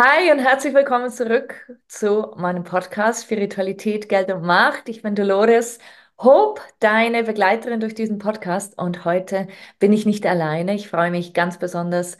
[0.00, 4.88] Hi und herzlich willkommen zurück zu meinem Podcast Spiritualität, Geld und Macht.
[4.88, 5.80] Ich bin Dolores
[6.18, 9.48] Hope, deine Begleiterin durch diesen Podcast und heute
[9.80, 10.76] bin ich nicht alleine.
[10.76, 12.16] Ich freue mich ganz besonders,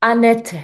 [0.00, 0.56] Annette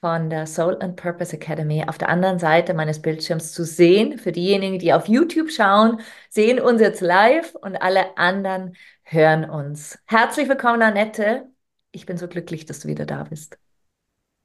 [0.00, 4.18] von der Soul and Purpose Academy auf der anderen Seite meines Bildschirms zu sehen.
[4.18, 6.00] Für diejenigen, die auf YouTube schauen,
[6.30, 10.00] sehen uns jetzt live und alle anderen hören uns.
[10.06, 11.46] Herzlich willkommen, Annette.
[11.92, 13.56] Ich bin so glücklich, dass du wieder da bist.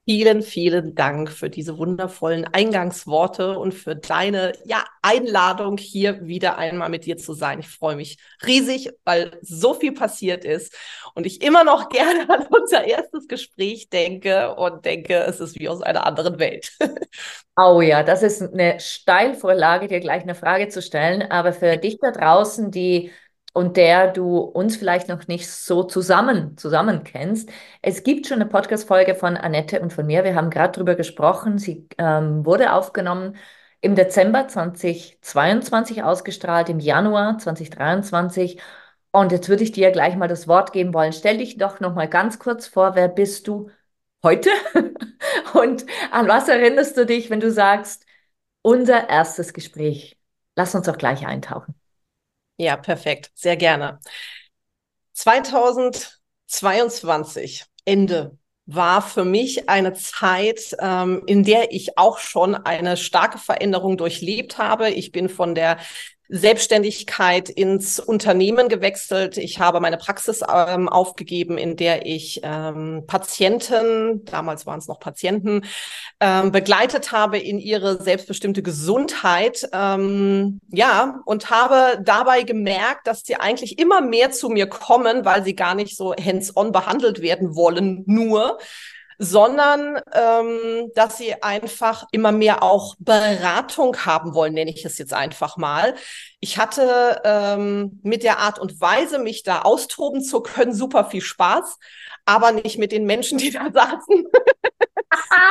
[0.06, 6.90] Vielen, vielen Dank für diese wundervollen Eingangsworte und für deine ja, Einladung, hier wieder einmal
[6.90, 7.60] mit dir zu sein.
[7.60, 10.76] Ich freue mich riesig, weil so viel passiert ist
[11.14, 15.70] und ich immer noch gerne an unser erstes Gespräch denke und denke, es ist wie
[15.70, 16.72] aus einer anderen Welt.
[17.58, 21.22] Oh ja, das ist eine Steilvorlage, dir gleich eine Frage zu stellen.
[21.32, 23.12] Aber für dich da draußen, die
[23.54, 27.50] und der du uns vielleicht noch nicht so zusammen, zusammen kennst.
[27.82, 30.24] Es gibt schon eine Podcast-Folge von Annette und von mir.
[30.24, 31.58] Wir haben gerade drüber gesprochen.
[31.58, 33.36] Sie ähm, wurde aufgenommen
[33.82, 38.60] im Dezember 2022 ausgestrahlt, im Januar 2023.
[39.12, 41.14] Und jetzt würde ich dir gleich mal das Wort geben wollen.
[41.14, 43.70] Stell dich doch noch mal ganz kurz vor, wer bist du
[44.24, 44.50] heute?
[45.54, 48.06] und an was erinnerst du dich, wenn du sagst,
[48.62, 50.18] unser erstes Gespräch?
[50.56, 51.81] Lass uns doch gleich eintauchen.
[52.62, 53.32] Ja, perfekt.
[53.34, 54.00] Sehr gerne.
[55.14, 63.40] 2022, Ende, war für mich eine Zeit, ähm, in der ich auch schon eine starke
[63.40, 64.92] Veränderung durchlebt habe.
[64.92, 65.80] Ich bin von der
[66.34, 69.38] Selbstständigkeit ins Unternehmen gewechselt.
[69.38, 75.02] Ich habe meine Praxis ähm, aufgegeben, in der ich ähm, Patienten, damals waren es noch
[75.02, 75.66] Patienten,
[76.22, 79.68] ähm, begleitet habe in ihre selbstbestimmte Gesundheit.
[79.74, 85.44] Ähm, ja, und habe dabei gemerkt, dass sie eigentlich immer mehr zu mir kommen, weil
[85.44, 88.58] sie gar nicht so hands-on behandelt werden wollen, nur
[89.24, 95.14] sondern ähm, dass sie einfach immer mehr auch Beratung haben wollen, nenne ich es jetzt
[95.14, 95.94] einfach mal.
[96.42, 101.22] Ich hatte ähm, mit der Art und Weise, mich da austoben zu können, super viel
[101.22, 101.78] Spaß,
[102.26, 104.26] aber nicht mit den Menschen, die da saßen.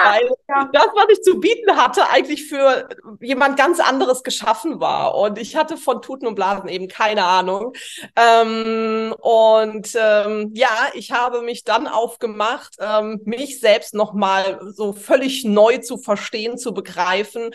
[0.02, 0.30] Weil
[0.72, 2.88] das, was ich zu bieten hatte, eigentlich für
[3.20, 5.14] jemand ganz anderes geschaffen war.
[5.14, 7.72] Und ich hatte von Tuten und Blasen eben keine Ahnung.
[8.16, 15.44] Ähm, und ähm, ja, ich habe mich dann aufgemacht, ähm, mich selbst nochmal so völlig
[15.44, 17.50] neu zu verstehen, zu begreifen.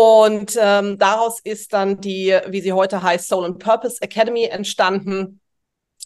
[0.00, 5.40] Und ähm, daraus ist dann die, wie sie heute heißt, Soul and Purpose Academy entstanden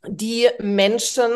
[0.07, 1.31] die Menschen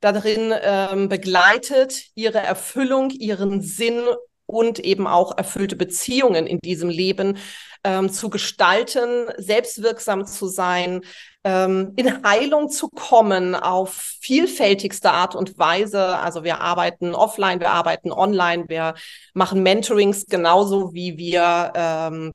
[0.00, 4.04] darin ähm, begleitet, ihre Erfüllung, ihren Sinn
[4.46, 7.38] und eben auch erfüllte Beziehungen in diesem Leben
[7.84, 11.02] ähm, zu gestalten, selbstwirksam zu sein,
[11.44, 16.18] ähm, in Heilung zu kommen auf vielfältigste Art und Weise.
[16.18, 18.94] Also wir arbeiten offline, wir arbeiten online, wir
[19.34, 22.32] machen Mentorings genauso wie wir ähm,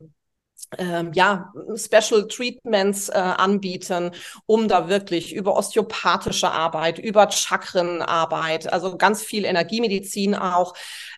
[0.77, 4.11] ähm, ja, Special Treatments äh, anbieten,
[4.45, 10.73] um da wirklich über osteopathische Arbeit, über Chakrenarbeit, also ganz viel Energiemedizin auch,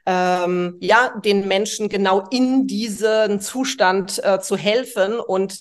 [0.06, 5.20] ähm, ja, den Menschen genau in diesen Zustand äh, zu helfen.
[5.20, 5.60] Und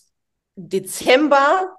[0.57, 1.77] Dezember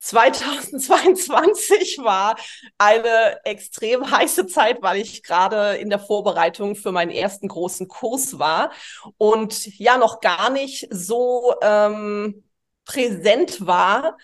[0.00, 2.36] 2022 war
[2.78, 8.38] eine extrem heiße Zeit, weil ich gerade in der Vorbereitung für meinen ersten großen Kurs
[8.38, 8.70] war
[9.16, 12.44] und ja noch gar nicht so ähm,
[12.84, 14.16] präsent war,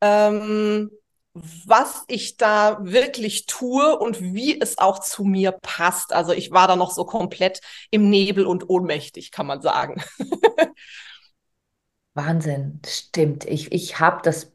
[0.00, 0.90] ähm,
[1.34, 6.12] was ich da wirklich tue und wie es auch zu mir passt.
[6.12, 7.60] Also ich war da noch so komplett
[7.90, 10.02] im Nebel und ohnmächtig, kann man sagen.
[12.14, 13.44] Wahnsinn, stimmt.
[13.44, 14.52] Ich, ich habe das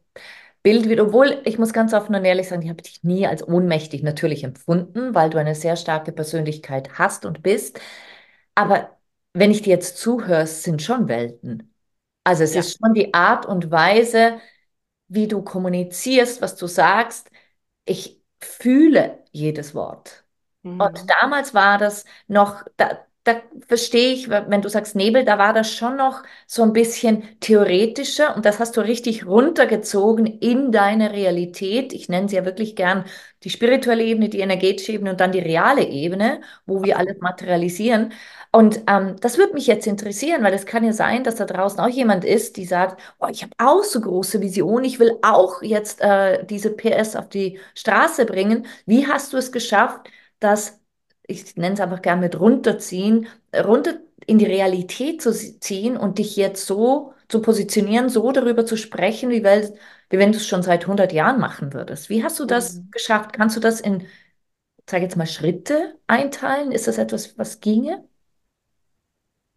[0.64, 3.46] Bild wieder, obwohl ich muss ganz offen und ehrlich sagen, ich habe dich nie als
[3.46, 7.78] ohnmächtig natürlich empfunden, weil du eine sehr starke Persönlichkeit hast und bist.
[8.54, 8.98] Aber
[9.34, 11.74] wenn ich dir jetzt zuhöre, sind schon Welten.
[12.24, 12.60] Also es ja.
[12.60, 14.40] ist schon die Art und Weise,
[15.08, 17.30] wie du kommunizierst, was du sagst.
[17.84, 20.24] Ich fühle jedes Wort.
[20.62, 20.80] Mhm.
[20.80, 25.54] Und damals war das noch, da, da verstehe ich, wenn du sagst Nebel, da war
[25.54, 31.12] das schon noch so ein bisschen theoretischer und das hast du richtig runtergezogen in deine
[31.12, 31.92] Realität.
[31.94, 33.04] Ich nenne sie ja wirklich gern
[33.42, 38.12] die spirituelle Ebene, die energetische Ebene und dann die reale Ebene, wo wir alles materialisieren.
[38.52, 41.80] Und ähm, das würde mich jetzt interessieren, weil es kann ja sein, dass da draußen
[41.80, 45.62] auch jemand ist, die sagt, oh, ich habe auch so große Visionen, ich will auch
[45.62, 48.66] jetzt äh, diese PS auf die Straße bringen.
[48.86, 50.08] Wie hast du es geschafft,
[50.40, 50.78] dass
[51.26, 53.94] ich nenne es einfach gerne mit runterziehen, runter
[54.26, 59.30] in die Realität zu ziehen und dich jetzt so zu positionieren, so darüber zu sprechen,
[59.30, 59.76] wie, weil,
[60.10, 62.08] wie wenn du es schon seit 100 Jahren machen würdest.
[62.08, 62.90] Wie hast du das mhm.
[62.90, 63.32] geschafft?
[63.32, 64.06] Kannst du das in,
[64.88, 66.72] sag jetzt mal, Schritte einteilen?
[66.72, 68.04] Ist das etwas, was ginge?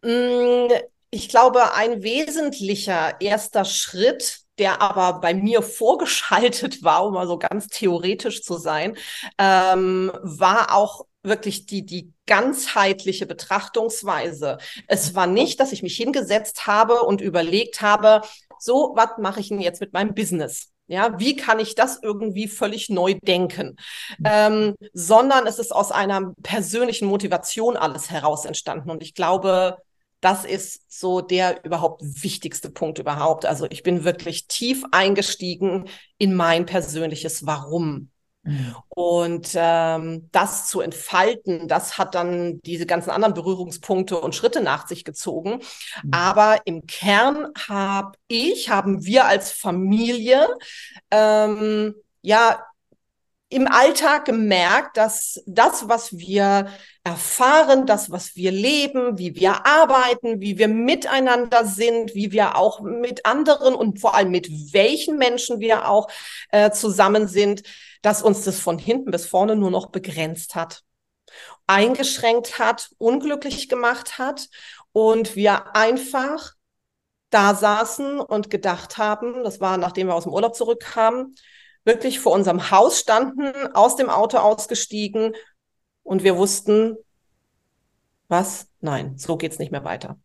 [0.02, 0.68] Mm,
[1.10, 7.38] ich glaube, ein wesentlicher erster Schritt, der aber bei mir vorgeschaltet war, um mal so
[7.38, 8.96] ganz theoretisch zu sein,
[9.38, 14.58] ähm, war auch wirklich die, die ganzheitliche Betrachtungsweise.
[14.86, 18.22] Es war nicht, dass ich mich hingesetzt habe und überlegt habe,
[18.58, 20.72] so, was mache ich denn jetzt mit meinem Business?
[20.86, 23.76] Ja, wie kann ich das irgendwie völlig neu denken?
[24.24, 28.90] Ähm, sondern es ist aus einer persönlichen Motivation alles heraus entstanden.
[28.90, 29.76] Und ich glaube,
[30.20, 33.44] das ist so der überhaupt wichtigste Punkt überhaupt.
[33.44, 38.10] Also ich bin wirklich tief eingestiegen in mein persönliches Warum.
[38.48, 38.76] Mhm.
[38.88, 44.86] Und ähm, das zu entfalten, das hat dann diese ganzen anderen Berührungspunkte und Schritte nach
[44.88, 45.60] sich gezogen.
[46.02, 46.10] Mhm.
[46.12, 50.46] Aber im Kern habe ich, haben wir als Familie
[51.10, 52.60] ähm, ja
[53.50, 56.68] im Alltag gemerkt, dass das, was wir
[57.02, 62.80] erfahren, das, was wir leben, wie wir arbeiten, wie wir miteinander sind, wie wir auch
[62.80, 66.08] mit anderen und vor allem mit welchen Menschen wir auch
[66.50, 67.62] äh, zusammen sind,
[68.02, 70.82] dass uns das von hinten bis vorne nur noch begrenzt hat,
[71.66, 74.48] eingeschränkt hat, unglücklich gemacht hat
[74.92, 76.52] und wir einfach
[77.30, 81.34] da saßen und gedacht haben, das war nachdem wir aus dem Urlaub zurückkamen,
[81.88, 85.34] wirklich vor unserem Haus standen, aus dem Auto ausgestiegen
[86.04, 86.96] und wir wussten,
[88.28, 88.68] was?
[88.80, 90.18] Nein, so geht's nicht mehr weiter.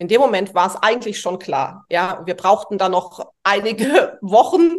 [0.00, 1.84] In dem Moment war es eigentlich schon klar.
[1.88, 4.76] Ja, wir brauchten da noch einige Wochen,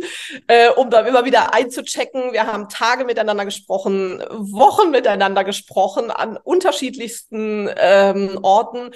[0.47, 2.31] äh, um da immer wieder einzuchecken.
[2.31, 8.91] Wir haben Tage miteinander gesprochen, Wochen miteinander gesprochen an unterschiedlichsten ähm, Orten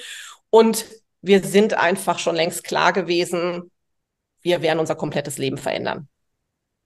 [0.49, 0.85] und
[1.21, 3.71] wir sind einfach schon längst klar gewesen,
[4.41, 6.09] wir werden unser komplettes Leben verändern.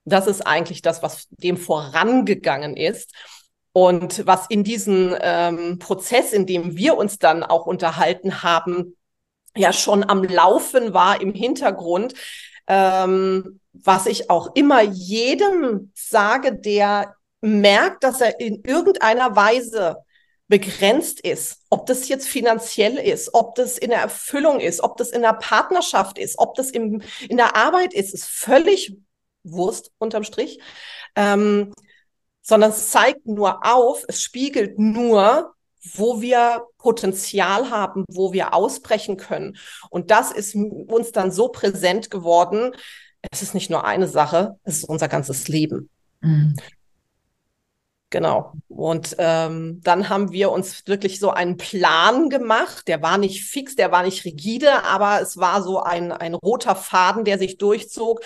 [0.07, 3.13] Das ist eigentlich das, was dem vorangegangen ist.
[3.73, 8.95] Und was in diesem ähm, Prozess, in dem wir uns dann auch unterhalten haben,
[9.55, 12.13] ja schon am Laufen war im Hintergrund,
[12.67, 19.97] ähm, was ich auch immer jedem sage, der merkt, dass er in irgendeiner Weise
[20.47, 25.09] begrenzt ist, ob das jetzt finanziell ist, ob das in der Erfüllung ist, ob das
[25.09, 28.95] in der Partnerschaft ist, ob das im, in der Arbeit ist, ist völlig
[29.51, 30.59] Wurst unterm Strich,
[31.15, 31.73] ähm,
[32.41, 35.53] sondern es zeigt nur auf, es spiegelt nur,
[35.95, 39.57] wo wir Potenzial haben, wo wir ausbrechen können.
[39.89, 42.71] Und das ist uns dann so präsent geworden.
[43.31, 45.89] Es ist nicht nur eine Sache, es ist unser ganzes Leben.
[46.21, 46.55] Mhm.
[48.17, 48.53] Genau.
[48.67, 52.87] Und ähm, dann haben wir uns wirklich so einen Plan gemacht.
[52.87, 56.75] Der war nicht fix, der war nicht rigide, aber es war so ein, ein roter
[56.75, 58.21] Faden, der sich durchzog,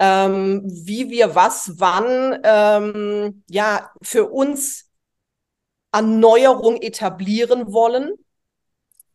[0.00, 4.90] ähm, wie wir was wann ähm, ja für uns
[5.92, 8.14] Erneuerung etablieren wollen.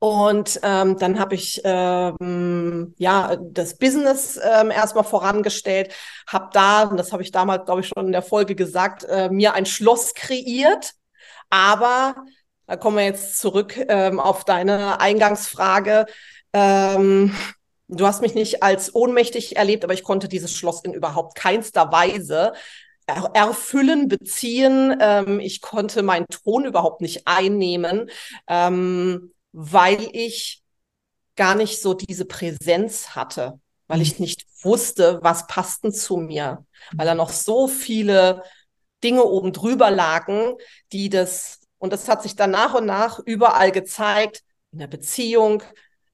[0.03, 5.93] Und ähm, dann habe ich ähm, ja das Business ähm, erstmal vorangestellt,
[6.25, 9.29] habe da, und das habe ich damals, glaube ich, schon in der Folge gesagt, äh,
[9.29, 10.93] mir ein Schloss kreiert.
[11.51, 12.15] Aber
[12.65, 16.08] da kommen wir jetzt zurück ähm, auf deine Eingangsfrage.
[16.51, 17.36] Ähm,
[17.88, 21.91] du hast mich nicht als ohnmächtig erlebt, aber ich konnte dieses Schloss in überhaupt keinster
[21.91, 22.53] Weise
[23.05, 24.98] erfüllen, beziehen.
[25.00, 28.10] Ähm, ich konnte meinen Ton überhaupt nicht einnehmen.
[28.48, 30.62] Ähm, weil ich
[31.36, 34.25] gar nicht so diese Präsenz hatte, weil ich mhm.
[34.25, 38.43] nicht wusste, was passt denn zu mir, weil da noch so viele
[39.03, 40.53] Dinge oben drüber lagen,
[40.91, 45.63] die das, und das hat sich dann nach und nach überall gezeigt, in der Beziehung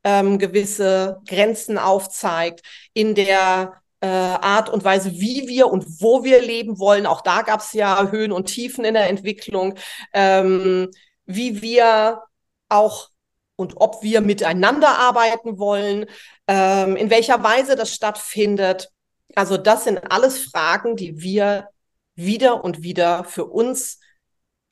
[0.04, 2.62] ähm, gewisse Grenzen aufzeigt,
[2.94, 7.06] in der äh, Art und Weise, wie wir und wo wir leben wollen.
[7.06, 9.76] Auch da gab es ja Höhen und Tiefen in der Entwicklung,
[10.14, 10.90] ähm,
[11.26, 12.24] wie wir
[12.70, 13.10] auch
[13.58, 16.06] und ob wir miteinander arbeiten wollen,
[16.48, 18.90] ähm, in welcher Weise das stattfindet.
[19.36, 21.68] Also das sind alles Fragen, die wir
[22.16, 24.00] wieder und wieder für uns,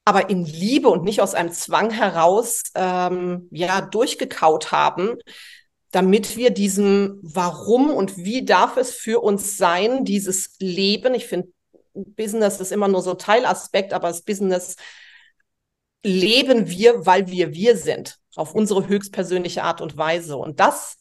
[0.05, 5.17] aber in Liebe und nicht aus einem Zwang heraus, ähm, ja, durchgekaut haben,
[5.91, 11.49] damit wir diesem Warum und wie darf es für uns sein, dieses Leben, ich finde,
[11.93, 14.75] Business ist immer nur so Teilaspekt, aber das Business
[16.03, 20.37] leben wir, weil wir wir sind, auf unsere höchstpersönliche Art und Weise.
[20.37, 20.97] Und das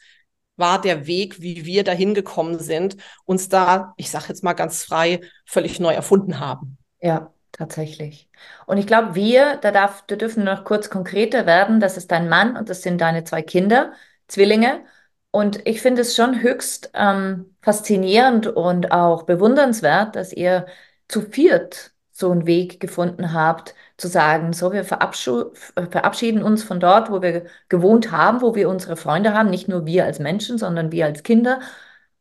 [0.57, 4.85] war der Weg, wie wir dahin gekommen sind, uns da, ich sage jetzt mal ganz
[4.85, 6.79] frei, völlig neu erfunden haben.
[7.01, 8.29] Ja, tatsächlich.
[8.67, 12.29] Und ich glaube, wir, da, darf, da dürfen noch kurz konkreter werden, das ist dein
[12.29, 13.93] Mann und das sind deine zwei Kinder,
[14.29, 14.85] Zwillinge.
[15.31, 20.67] Und ich finde es schon höchst ähm, faszinierend und auch bewundernswert, dass ihr
[21.09, 27.11] zu viert so einen Weg gefunden habt, zu sagen, so, wir verabschieden uns von dort,
[27.11, 30.93] wo wir gewohnt haben, wo wir unsere Freunde haben, nicht nur wir als Menschen, sondern
[30.93, 31.61] wir als Kinder,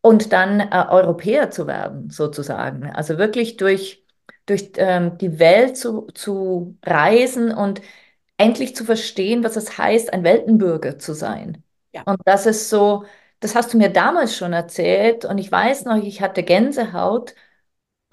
[0.02, 2.86] und dann äh, Europäer zu werden, sozusagen.
[2.92, 4.06] Also wirklich durch,
[4.46, 7.82] durch ähm, die Welt zu, zu reisen und
[8.38, 11.64] endlich zu verstehen, was es heißt, ein Weltenbürger zu sein.
[11.94, 12.04] Ja.
[12.06, 13.06] Und das ist so,
[13.40, 17.36] das hast du mir damals schon erzählt und ich weiß noch, ich hatte Gänsehaut,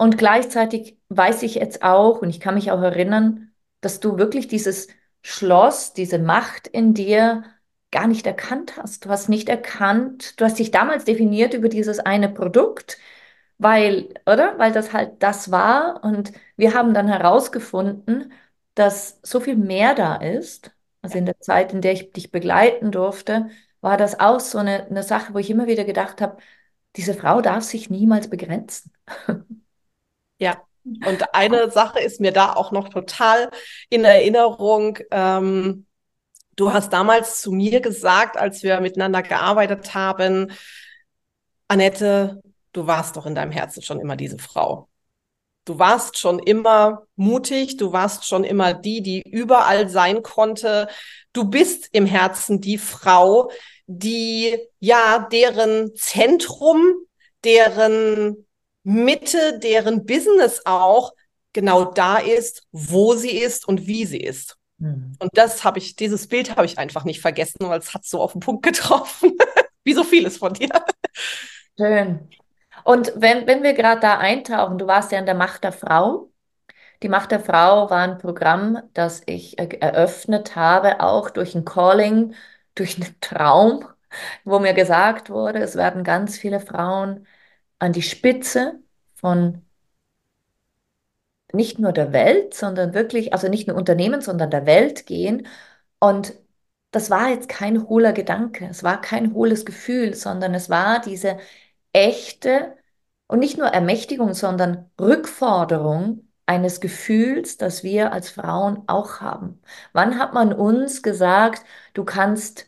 [0.01, 3.50] und gleichzeitig weiß ich jetzt auch, und ich kann mich auch erinnern,
[3.81, 4.87] dass du wirklich dieses
[5.23, 7.43] Schloss, diese Macht in dir
[7.91, 9.05] gar nicht erkannt hast.
[9.05, 12.97] Du hast nicht erkannt, du hast dich damals definiert über dieses eine Produkt,
[13.57, 14.57] weil, oder?
[14.59, 16.03] Weil das halt das war.
[16.03, 18.31] Und wir haben dann herausgefunden,
[18.75, 20.71] dass so viel mehr da ist.
[21.01, 23.49] Also in der Zeit, in der ich dich begleiten durfte,
[23.81, 26.37] war das auch so eine, eine Sache, wo ich immer wieder gedacht habe,
[26.95, 28.91] diese Frau darf sich niemals begrenzen.
[30.39, 30.67] Ja.
[30.83, 33.51] Und eine Sache ist mir da auch noch total
[33.89, 34.97] in Erinnerung.
[35.11, 35.85] Ähm,
[36.55, 40.51] du hast damals zu mir gesagt, als wir miteinander gearbeitet haben,
[41.67, 42.41] Annette,
[42.73, 44.89] du warst doch in deinem Herzen schon immer diese Frau.
[45.65, 50.87] Du warst schon immer mutig, du warst schon immer die, die überall sein konnte.
[51.33, 53.51] Du bist im Herzen die Frau,
[53.85, 56.81] die ja deren Zentrum,
[57.43, 58.47] deren
[58.83, 61.13] Mitte deren Business auch
[61.53, 64.57] genau da ist, wo sie ist und wie sie ist.
[64.77, 65.15] Mhm.
[65.19, 68.21] Und das habe ich, dieses Bild habe ich einfach nicht vergessen, weil es hat so
[68.21, 69.33] auf den Punkt getroffen.
[69.83, 70.69] wie so vieles von dir.
[71.77, 72.27] Schön.
[72.83, 76.31] Und wenn, wenn wir gerade da eintauchen, du warst ja in der Macht der Frau.
[77.03, 82.35] Die Macht der Frau war ein Programm, das ich eröffnet habe, auch durch ein Calling,
[82.75, 83.85] durch einen Traum,
[84.43, 87.25] wo mir gesagt wurde, es werden ganz viele Frauen
[87.81, 88.79] an die Spitze
[89.15, 89.65] von
[91.53, 95.47] nicht nur der Welt, sondern wirklich, also nicht nur Unternehmen, sondern der Welt gehen.
[95.99, 96.33] Und
[96.91, 101.37] das war jetzt kein hohler Gedanke, es war kein hohles Gefühl, sondern es war diese
[101.93, 102.75] echte
[103.27, 109.61] und nicht nur Ermächtigung, sondern Rückforderung eines Gefühls, das wir als Frauen auch haben.
[109.93, 112.67] Wann hat man uns gesagt, du kannst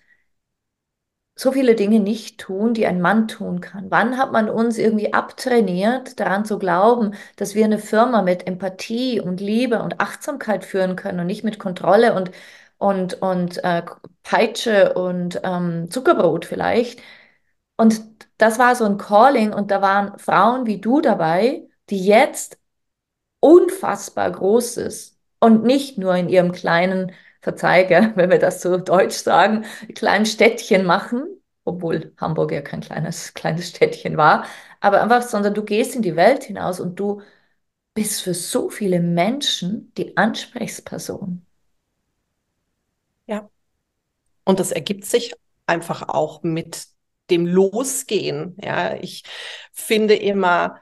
[1.44, 3.92] so viele Dinge nicht tun, die ein Mann tun kann?
[3.92, 9.20] Wann hat man uns irgendwie abtrainiert, daran zu glauben, dass wir eine Firma mit Empathie
[9.22, 12.32] und Liebe und Achtsamkeit führen können und nicht mit Kontrolle und,
[12.78, 13.84] und, und äh,
[14.24, 17.02] Peitsche und ähm, Zuckerbrot vielleicht?
[17.78, 18.02] Und
[18.38, 22.58] das war so ein Calling und da waren Frauen wie du dabei, die jetzt
[23.40, 27.12] unfassbar groß ist und nicht nur in ihrem kleinen
[27.44, 31.26] Verzeiger, wenn wir das so deutsch sagen, kleinen Städtchen machen,
[31.66, 34.46] obwohl Hamburg ja kein kleines, kleines Städtchen war,
[34.80, 37.22] aber einfach, sondern du gehst in die Welt hinaus und du
[37.94, 41.46] bist für so viele Menschen die Ansprechperson.
[43.28, 43.50] Ja.
[44.46, 45.34] Und das ergibt sich
[45.66, 46.88] einfach auch mit
[47.30, 48.58] dem Losgehen.
[48.62, 49.24] Ja, ich
[49.72, 50.82] finde immer,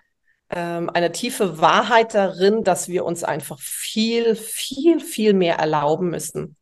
[0.52, 6.56] ähm, eine tiefe Wahrheit darin, dass wir uns einfach viel, viel, viel mehr erlauben müssen.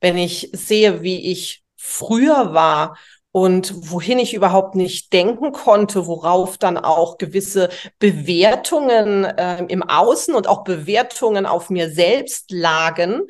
[0.00, 2.96] Wenn ich sehe, wie ich früher war
[3.32, 7.68] und wohin ich überhaupt nicht denken konnte, worauf dann auch gewisse
[7.98, 13.22] Bewertungen äh, im Außen und auch Bewertungen auf mir selbst lagen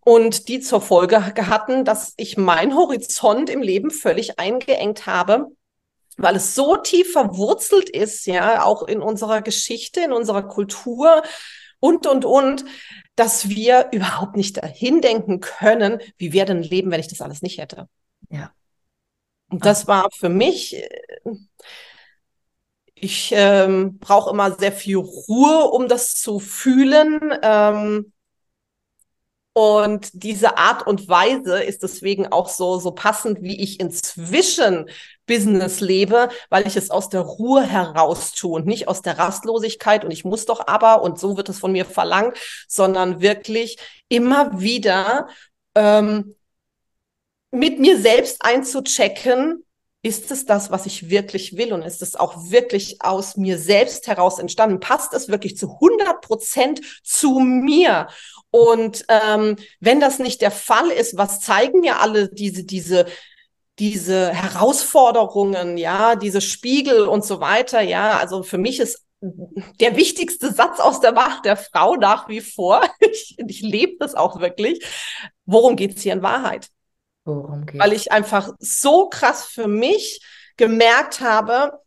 [0.00, 5.52] und die zur Folge hatten, dass ich mein Horizont im Leben völlig eingeengt habe
[6.16, 11.22] weil es so tief verwurzelt ist, ja, auch in unserer Geschichte, in unserer Kultur
[11.80, 12.64] und, und, und,
[13.16, 17.42] dass wir überhaupt nicht dahin denken können, wie wäre denn Leben, wenn ich das alles
[17.42, 17.88] nicht hätte.
[18.30, 18.52] Ja.
[19.50, 20.82] Und das war für mich,
[22.94, 27.38] ich ähm, brauche immer sehr viel Ruhe, um das zu fühlen.
[27.42, 28.13] Ähm,
[29.56, 34.90] Und diese Art und Weise ist deswegen auch so, so passend, wie ich inzwischen
[35.26, 40.04] Business lebe, weil ich es aus der Ruhe heraus tue und nicht aus der Rastlosigkeit
[40.04, 44.60] und ich muss doch aber und so wird es von mir verlangt, sondern wirklich immer
[44.60, 45.28] wieder
[45.76, 46.34] ähm,
[47.52, 49.64] mit mir selbst einzuchecken,
[50.04, 54.06] ist es das, was ich wirklich will und ist es auch wirklich aus mir selbst
[54.06, 54.78] heraus entstanden?
[54.78, 58.08] Passt es wirklich zu 100 Prozent zu mir?
[58.54, 63.06] Und ähm, wenn das nicht der Fall ist, was zeigen mir alle diese, diese,
[63.80, 70.52] diese Herausforderungen, ja, diese Spiegel und so weiter, ja, also für mich ist der wichtigste
[70.52, 74.86] Satz aus der Macht der Frau nach wie vor, ich, ich lebe das auch wirklich,
[75.46, 76.68] worum geht es hier in Wahrheit?
[77.24, 77.82] Worum geht's?
[77.82, 80.24] Weil ich einfach so krass für mich
[80.56, 81.80] gemerkt habe,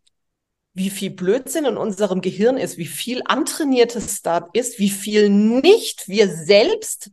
[0.78, 6.08] wie viel Blödsinn in unserem Gehirn ist, wie viel antrainiertes da ist, wie viel nicht
[6.08, 7.10] wir selbst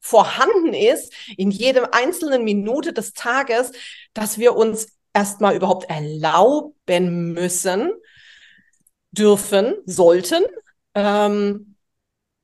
[0.00, 3.72] vorhanden ist in jedem einzelnen Minute des Tages,
[4.12, 7.92] dass wir uns erstmal überhaupt erlauben müssen,
[9.10, 10.44] dürfen, sollten,
[10.94, 11.76] ähm,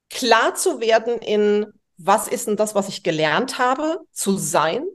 [0.09, 1.66] klar zu werden in,
[1.99, 4.87] was ist denn das, was ich gelernt habe, zu sein,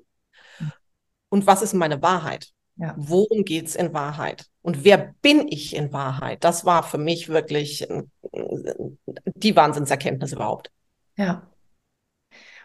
[1.29, 2.51] und was ist meine Wahrheit?
[2.77, 2.93] Ja.
[2.98, 4.46] Worum geht es in Wahrheit?
[4.62, 6.43] Und wer bin ich in Wahrheit?
[6.43, 7.88] Das war für mich wirklich
[8.31, 10.72] die Wahnsinnserkenntnis überhaupt.
[11.15, 11.50] Ja.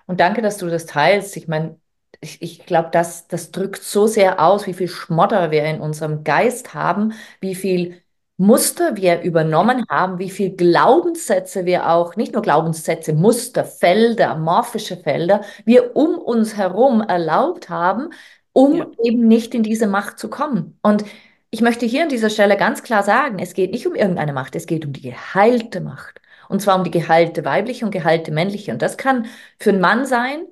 [0.07, 1.37] Und danke, dass du das teilst.
[1.37, 1.79] Ich meine,
[2.21, 6.25] ich, ich glaube, das, das drückt so sehr aus, wie viel Schmotter wir in unserem
[6.25, 8.03] Geist haben, wie viel
[8.37, 14.97] Muster wir übernommen haben, wie viel Glaubenssätze wir auch, nicht nur Glaubenssätze, Muster, Felder, amorphische
[14.97, 18.11] Felder, wir um uns herum erlaubt haben,
[18.53, 18.87] um ja.
[19.03, 20.79] eben nicht in diese Macht zu kommen.
[20.83, 21.05] Und
[21.51, 24.57] ich möchte hier an dieser Stelle ganz klar sagen, es geht nicht um irgendeine Macht,
[24.57, 26.21] es geht um die geheilte Macht.
[26.49, 28.73] Und zwar um die geheilte weibliche und geheilte männliche.
[28.73, 29.27] Und das kann
[29.59, 30.45] für einen Mann sein,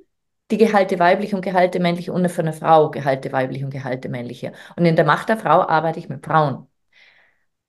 [0.50, 4.52] die geheilte weibliche und geheilte männliche und für eine Frau geheilte weibliche und geheilte männliche.
[4.76, 6.67] Und in der Macht der Frau arbeite ich mit Frauen.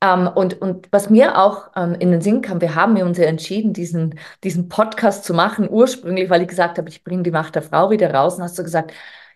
[0.03, 3.25] Ähm, und, und was mir auch ähm, in den Sinn kam, wir haben uns ja
[3.25, 7.55] entschieden, diesen, diesen Podcast zu machen, ursprünglich, weil ich gesagt habe, ich bringe die Macht
[7.55, 8.37] der Frau wieder raus.
[8.37, 8.93] Und hast du gesagt,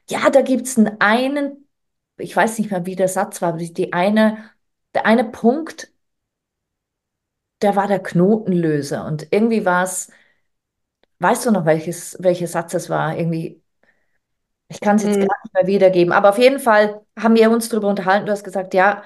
[0.09, 1.67] ja, da gibt es einen,
[2.17, 4.51] ich weiß nicht mehr, wie der Satz war, aber die eine,
[4.93, 5.91] der eine Punkt,
[7.61, 9.05] der war der Knotenlöser.
[9.05, 10.11] Und irgendwie war es,
[11.19, 13.17] weißt du noch, welches, welcher Satz es war?
[13.17, 13.61] Irgendwie,
[14.67, 15.27] ich kann es jetzt hm.
[15.27, 16.13] gar nicht mehr wiedergeben.
[16.13, 18.25] Aber auf jeden Fall haben wir uns darüber unterhalten.
[18.25, 19.03] Du hast gesagt, ja,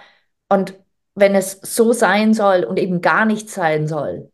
[0.50, 0.80] und
[1.16, 4.32] wenn es so sein soll und eben gar nicht sein soll,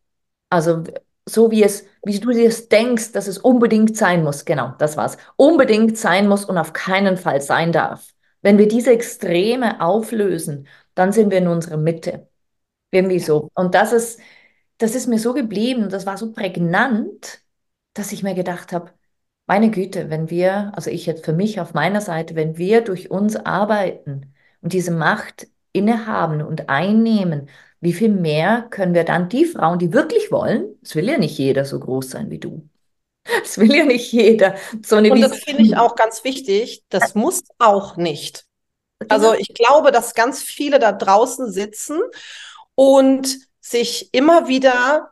[0.50, 0.84] also
[1.28, 4.46] so wie es, wie du dir denkst, dass es unbedingt sein muss.
[4.46, 5.18] Genau, das war's.
[5.36, 8.14] Unbedingt sein muss und auf keinen Fall sein darf.
[8.42, 12.30] Wenn wir diese Extreme auflösen, dann sind wir in unserer Mitte.
[12.92, 13.52] Irgendwie so.
[13.56, 14.20] Und das ist,
[14.78, 17.42] das ist mir so geblieben, das war so prägnant,
[17.94, 18.92] dass ich mir gedacht habe,
[19.48, 23.12] meine Güte, wenn wir, also ich jetzt für mich auf meiner Seite, wenn wir durch
[23.12, 27.50] uns arbeiten und diese Macht innehaben und einnehmen,
[27.82, 31.38] wie viel mehr können wir dann die Frauen, die wirklich wollen, es will ja nicht
[31.38, 32.68] jeder so groß sein wie du.
[33.44, 37.16] Es will ja nicht jeder so eine Und das finde ich auch ganz wichtig, das
[37.16, 38.46] muss auch nicht.
[39.00, 39.14] Genau.
[39.14, 42.00] Also ich glaube, dass ganz viele da draußen sitzen
[42.76, 45.12] und sich immer wieder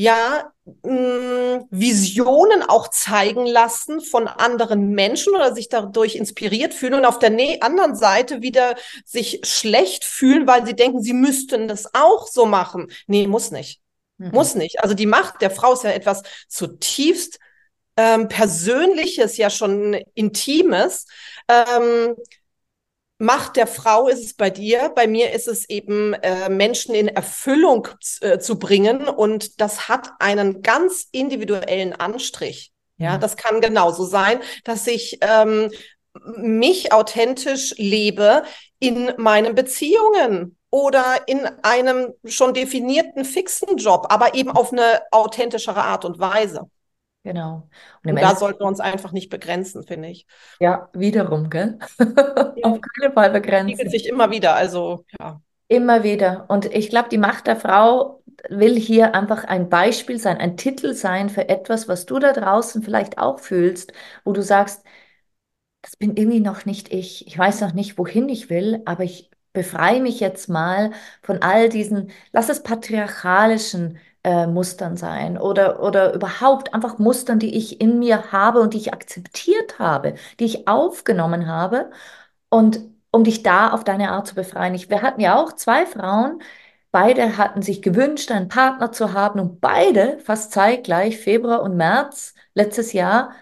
[0.00, 0.50] ja,
[0.82, 7.04] mh, mm, Visionen auch zeigen lassen von anderen Menschen oder sich dadurch inspiriert fühlen und
[7.04, 12.26] auf der anderen Seite wieder sich schlecht fühlen, weil sie denken, sie müssten das auch
[12.26, 12.90] so machen.
[13.08, 13.82] Nee, muss nicht.
[14.16, 14.30] Mhm.
[14.30, 14.80] Muss nicht.
[14.80, 17.38] Also die Macht der Frau ist ja etwas zutiefst
[17.98, 21.04] ähm, Persönliches, ja schon Intimes.
[21.46, 22.14] Ähm,
[23.22, 27.06] Macht der Frau ist es bei dir, bei mir ist es eben, äh, Menschen in
[27.06, 27.86] Erfüllung
[28.22, 32.72] äh, zu bringen und das hat einen ganz individuellen Anstrich.
[32.96, 33.20] Ja, mhm.
[33.20, 35.70] das kann genauso sein, dass ich ähm,
[36.38, 38.42] mich authentisch lebe
[38.78, 45.82] in meinen Beziehungen oder in einem schon definierten fixen Job, aber eben auf eine authentischere
[45.82, 46.70] Art und Weise.
[47.22, 47.68] Genau.
[48.02, 50.26] Und, und da sollten wir uns einfach nicht begrenzen, finde ich.
[50.58, 51.78] Ja, wiederum, gell?
[52.62, 53.74] Auf keinen Fall begrenzen.
[53.74, 55.40] Spiegelt sich immer wieder, also ja.
[55.68, 56.46] Immer wieder.
[56.48, 60.94] Und ich glaube, die Macht der Frau will hier einfach ein Beispiel sein, ein Titel
[60.94, 63.92] sein für etwas, was du da draußen vielleicht auch fühlst,
[64.24, 64.82] wo du sagst,
[65.82, 67.26] das bin irgendwie noch nicht ich.
[67.26, 71.68] Ich weiß noch nicht, wohin ich will, aber ich befreie mich jetzt mal von all
[71.68, 77.98] diesen, lass es patriarchalischen äh, Mustern sein oder, oder überhaupt einfach Mustern, die ich in
[77.98, 81.90] mir habe und die ich akzeptiert habe, die ich aufgenommen habe
[82.48, 82.80] und
[83.10, 84.74] um dich da auf deine Art zu befreien.
[84.74, 86.40] Ich, wir hatten ja auch zwei Frauen,
[86.92, 92.34] beide hatten sich gewünscht, einen Partner zu haben und beide fast zeitgleich, Februar und März
[92.54, 93.32] letztes Jahr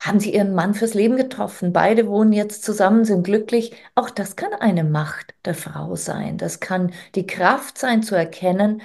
[0.00, 1.72] haben sie ihren Mann fürs Leben getroffen.
[1.72, 3.74] Beide wohnen jetzt zusammen, sind glücklich.
[3.94, 6.36] Auch das kann eine Macht der Frau sein.
[6.38, 8.82] Das kann die Kraft sein, zu erkennen,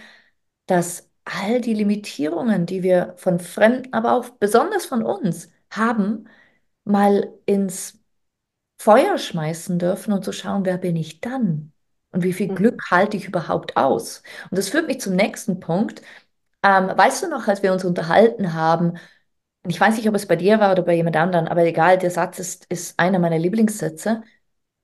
[0.68, 6.28] dass all die Limitierungen, die wir von Fremden, aber auch besonders von uns haben,
[6.84, 8.00] mal ins
[8.80, 11.74] Feuer schmeißen dürfen und zu schauen, wer bin ich dann?
[12.12, 12.52] Und wie viel Mhm.
[12.54, 14.24] Glück halte ich überhaupt aus?
[14.50, 16.02] Und das führt mich zum nächsten Punkt.
[16.64, 18.98] Ähm, weißt du noch, als wir uns unterhalten haben,
[19.68, 22.12] ich weiß nicht, ob es bei dir war oder bei jemand anderem, aber egal, der
[22.12, 24.24] Satz ist, ist einer meiner Lieblingssätze.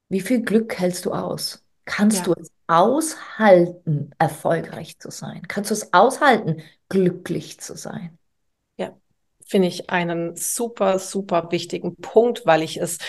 [0.09, 1.65] Wie viel Glück hältst du aus?
[1.85, 5.43] Kannst du Ja, es aushalten, erfolgreich zu sein?
[5.47, 8.17] Kannst du es aushalten, glücklich zu sein?
[8.77, 8.95] ja,
[9.45, 12.99] finde ich einen super, super wichtigen Punkt, weil ich es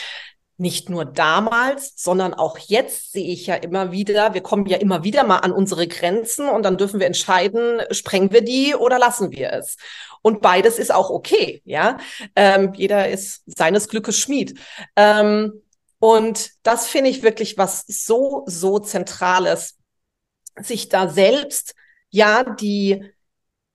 [0.61, 5.05] nicht nur damals, sondern auch jetzt sehe ich ja immer wieder, wir kommen ja immer
[5.05, 9.31] wieder mal an unsere Grenzen und dann dürfen wir entscheiden, sprengen wir die oder lassen
[9.31, 9.77] wir es.
[10.21, 11.99] Und beides ist auch okay, ja.
[12.35, 14.59] Ähm, jeder ist seines Glückes Schmied.
[14.97, 15.63] Ähm,
[15.99, 19.77] und das finde ich wirklich was so, so Zentrales,
[20.61, 21.75] sich da selbst
[22.11, 23.13] ja die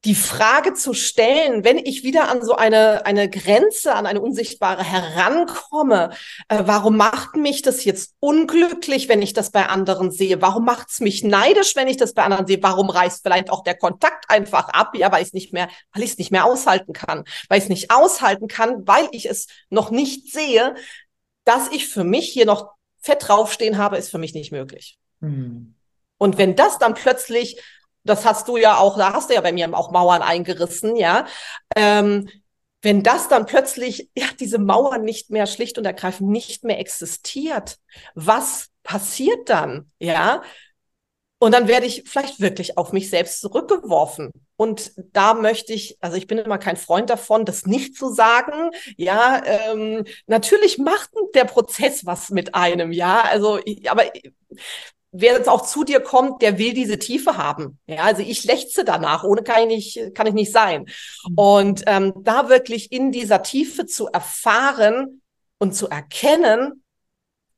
[0.05, 4.83] die Frage zu stellen, wenn ich wieder an so eine, eine Grenze, an eine unsichtbare
[4.83, 6.09] herankomme,
[6.49, 10.41] äh, warum macht mich das jetzt unglücklich, wenn ich das bei anderen sehe?
[10.41, 12.62] Warum macht es mich neidisch, wenn ich das bei anderen sehe?
[12.62, 14.91] Warum reißt vielleicht auch der Kontakt einfach ab?
[14.95, 17.65] Ja, weil ich es nicht mehr, weil ich es nicht mehr aushalten kann, weil ich
[17.65, 20.75] es nicht aushalten kann, weil ich es noch nicht sehe,
[21.43, 24.97] dass ich für mich hier noch fett draufstehen habe, ist für mich nicht möglich.
[25.21, 25.75] Hm.
[26.17, 27.62] Und wenn das dann plötzlich
[28.03, 31.25] das hast du ja auch, da hast du ja bei mir auch Mauern eingerissen, ja.
[31.75, 32.29] Ähm,
[32.82, 37.77] wenn das dann plötzlich, ja, diese Mauern nicht mehr schlicht und ergreifend nicht mehr existiert,
[38.13, 40.43] was passiert dann, ja?
[41.39, 44.32] Und dann werde ich vielleicht wirklich auf mich selbst zurückgeworfen.
[44.63, 48.71] Und da möchte ich, also ich bin immer kein Freund davon, das nicht zu sagen.
[48.95, 53.23] Ja, ähm, natürlich macht der Prozess was mit einem, ja.
[53.23, 54.04] Also, aber
[55.12, 57.78] wer jetzt auch zu dir kommt, der will diese Tiefe haben.
[57.88, 60.86] Ja, also ich lechze danach, ohne kann ich nicht, kann ich nicht sein.
[61.36, 65.21] Und ähm, da wirklich in dieser Tiefe zu erfahren
[65.58, 66.86] und zu erkennen,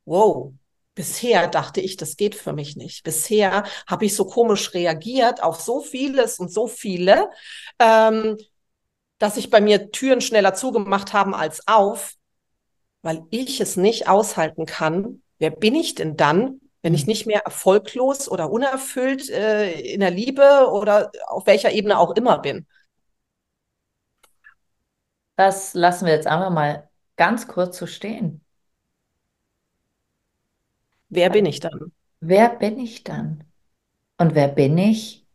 [0.06, 0.52] wow,
[0.96, 3.04] bisher dachte ich, das geht für mich nicht.
[3.04, 7.30] Bisher habe ich so komisch reagiert auf so vieles und so viele,
[7.78, 8.36] ähm,
[9.18, 12.14] dass sich bei mir Türen schneller zugemacht haben als auf,
[13.02, 15.22] weil ich es nicht aushalten kann.
[15.38, 20.10] Wer bin ich denn dann, wenn ich nicht mehr erfolglos oder unerfüllt äh, in der
[20.10, 22.66] Liebe oder auf welcher Ebene auch immer bin.
[25.36, 28.45] Das lassen wir jetzt einfach mal ganz kurz so stehen.
[31.08, 31.92] Wer bin ich dann?
[32.20, 33.44] Wer bin ich dann?
[34.18, 35.26] Und wer bin ich,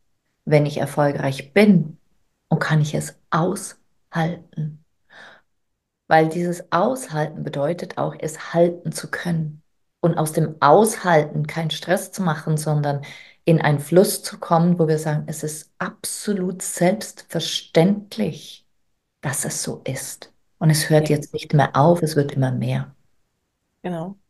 [0.45, 1.97] wenn ich erfolgreich bin?
[2.49, 4.83] Und kann ich es aushalten?
[6.07, 9.61] Weil dieses Aushalten bedeutet auch, es halten zu können.
[10.01, 13.03] Und aus dem Aushalten keinen Stress zu machen, sondern
[13.45, 18.67] in einen Fluss zu kommen, wo wir sagen, es ist absolut selbstverständlich,
[19.21, 20.33] dass es so ist.
[20.57, 22.93] Und es hört jetzt nicht mehr auf, es wird immer mehr.
[23.83, 24.20] Genau.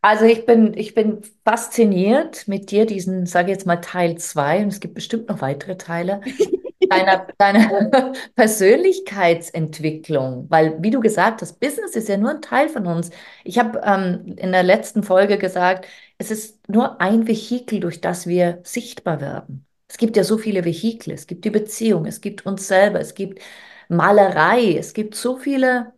[0.00, 4.62] Also ich bin, ich bin fasziniert mit dir, diesen, sage ich jetzt mal Teil 2,
[4.62, 6.20] und es gibt bestimmt noch weitere Teile,
[6.88, 10.46] deiner, deiner Persönlichkeitsentwicklung.
[10.50, 13.10] Weil, wie du gesagt hast, Business ist ja nur ein Teil von uns.
[13.44, 15.86] Ich habe ähm, in der letzten Folge gesagt,
[16.18, 19.66] es ist nur ein Vehikel, durch das wir sichtbar werden.
[19.88, 21.12] Es gibt ja so viele Vehikel.
[21.12, 23.42] Es gibt die Beziehung, es gibt uns selber, es gibt
[23.88, 25.92] Malerei, es gibt so viele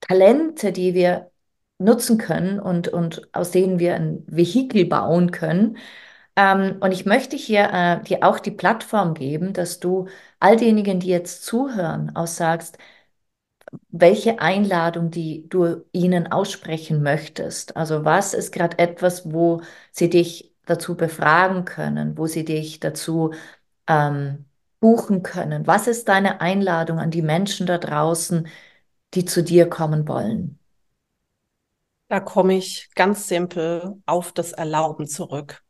[0.00, 1.30] Talente, die wir
[1.78, 5.76] nutzen können und, und aus denen wir ein Vehikel bauen können.
[6.36, 10.08] Ähm, und ich möchte hier äh, dir auch die Plattform geben, dass du
[10.40, 12.78] all diejenigen, die jetzt zuhören, auch sagst,
[13.90, 17.76] welche Einladung, die du ihnen aussprechen möchtest.
[17.76, 19.62] Also was ist gerade etwas, wo
[19.92, 23.32] sie dich dazu befragen können, wo sie dich dazu
[23.88, 24.46] ähm,
[24.80, 25.66] buchen können?
[25.66, 28.48] Was ist deine Einladung an die Menschen da draußen,
[29.14, 30.57] die zu dir kommen wollen?
[32.08, 35.62] Da komme ich ganz simpel auf das Erlauben zurück.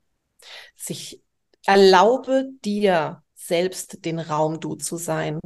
[0.76, 1.20] Sich
[1.66, 5.40] erlaube dir selbst den Raum du zu sein.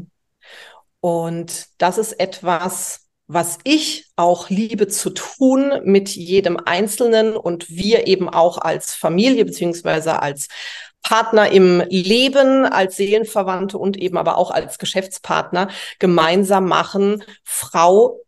[1.01, 8.07] Und das ist etwas, was ich auch liebe zu tun mit jedem Einzelnen und wir
[8.07, 10.49] eben auch als Familie beziehungsweise als
[11.03, 18.21] Partner im Leben, als Seelenverwandte und eben aber auch als Geschäftspartner gemeinsam machen, Frau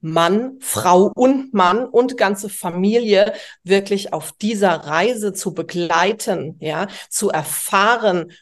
[0.00, 3.34] Mann, Frau und Mann und ganze Familie
[3.64, 8.32] wirklich auf dieser Reise zu begleiten, ja, zu erfahren,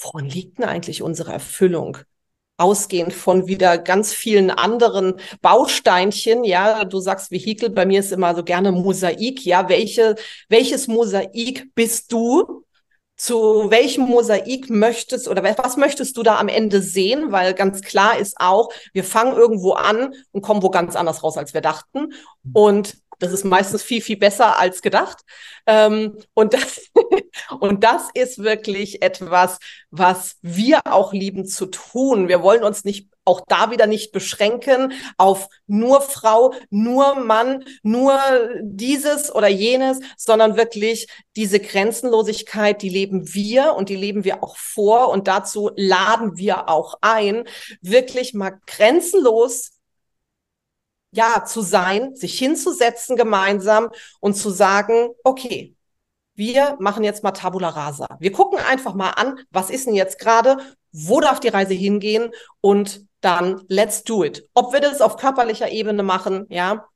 [0.00, 1.98] worin liegt denn eigentlich unsere Erfüllung?
[2.60, 6.44] ausgehend von wieder ganz vielen anderen Bausteinchen.
[6.44, 9.44] Ja, du sagst Vehikel, bei mir ist immer so gerne Mosaik.
[9.46, 10.16] Ja, welche,
[10.48, 12.64] welches Mosaik bist du?
[13.18, 17.32] Zu welchem Mosaik möchtest oder was möchtest du da am Ende sehen?
[17.32, 21.36] Weil ganz klar ist auch, wir fangen irgendwo an und kommen wo ganz anders raus,
[21.36, 22.12] als wir dachten.
[22.52, 25.22] Und das ist meistens viel, viel besser als gedacht.
[25.66, 26.90] Ähm, und, das,
[27.60, 29.58] und das ist wirklich etwas,
[29.90, 32.28] was wir auch lieben zu tun.
[32.28, 38.18] Wir wollen uns nicht auch da wieder nicht beschränken auf nur Frau, nur Mann, nur
[38.62, 44.56] dieses oder jenes, sondern wirklich diese Grenzenlosigkeit, die leben wir und die leben wir auch
[44.56, 47.44] vor und dazu laden wir auch ein,
[47.82, 49.72] wirklich mal grenzenlos
[51.10, 53.90] ja, zu sein, sich hinzusetzen gemeinsam
[54.20, 55.74] und zu sagen, okay,
[56.34, 58.16] wir machen jetzt mal Tabula Rasa.
[58.20, 60.58] Wir gucken einfach mal an, was ist denn jetzt gerade,
[60.92, 64.48] wo darf die Reise hingehen und dann let's do it.
[64.54, 66.86] Ob wir das auf körperlicher Ebene machen, ja,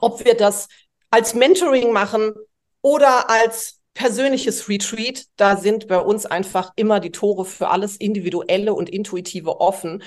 [0.00, 0.68] ob wir das
[1.10, 2.32] als Mentoring machen
[2.80, 8.74] oder als persönliches Retreat, da sind bei uns einfach immer die Tore für alles Individuelle
[8.74, 10.02] und Intuitive offen.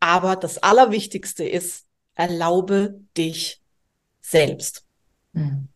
[0.00, 3.62] Aber das Allerwichtigste ist, erlaube dich
[4.20, 4.84] selbst.
[5.34, 5.68] Hm.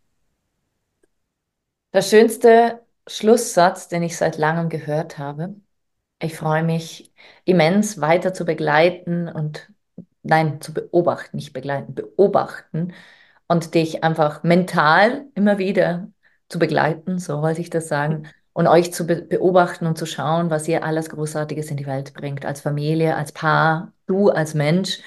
[1.92, 5.57] Der schönste Schlusssatz, den ich seit langem gehört habe.
[6.20, 7.12] Ich freue mich
[7.44, 9.70] immens weiter zu begleiten und
[10.22, 12.92] nein, zu beobachten, nicht begleiten, beobachten
[13.49, 16.09] und dich einfach mental immer wieder
[16.49, 20.51] zu begleiten, so wollte ich das sagen, und euch zu be beobachten und zu schauen,
[20.51, 25.01] was ihr alles Großartiges in die Welt bringt, als Familie, als Paar, du als Mensch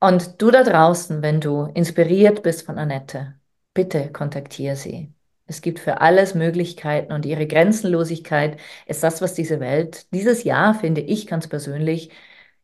[0.00, 3.34] und du da draußen, wenn du inspiriert bist von Annette,
[3.74, 5.12] bitte kontaktiere sie.
[5.46, 10.74] Es gibt für alles Möglichkeiten und ihre Grenzenlosigkeit ist das, was diese Welt dieses Jahr,
[10.74, 12.10] finde ich ganz persönlich,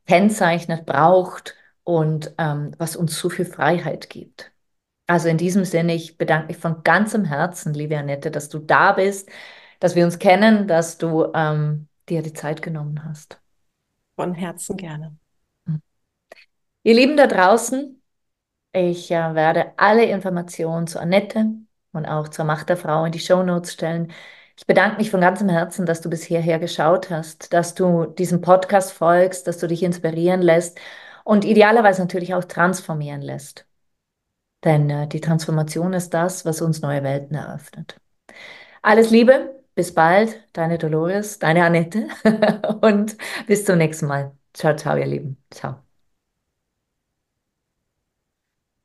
[0.06, 4.52] kennzeichnet, braucht und ähm, was uns so viel Freiheit gibt.
[5.06, 8.92] Also in diesem Sinne, ich bedanke mich von ganzem Herzen, liebe Annette, dass du da
[8.92, 9.30] bist,
[9.80, 13.40] dass wir uns kennen, dass du ähm, dir die Zeit genommen hast.
[14.16, 15.16] Von Herzen gerne.
[16.84, 18.00] Ihr Lieben da draußen,
[18.72, 21.46] ich äh, werde alle Informationen zu Annette
[21.92, 24.12] und auch zur Macht der Frau in die Show Notes stellen.
[24.58, 28.40] Ich bedanke mich von ganzem Herzen, dass du bis hierher geschaut hast, dass du diesem
[28.42, 30.78] Podcast folgst, dass du dich inspirieren lässt
[31.24, 33.66] und idealerweise natürlich auch transformieren lässt.
[34.64, 37.96] Denn äh, die Transformation ist das, was uns neue Welten eröffnet.
[38.82, 42.08] Alles Liebe, bis bald, deine Dolores, deine Annette
[42.82, 43.16] und
[43.46, 44.32] bis zum nächsten Mal.
[44.54, 45.38] Ciao, ciao, ihr Lieben.
[45.50, 45.93] Ciao.